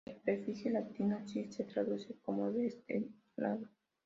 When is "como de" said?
2.23-2.65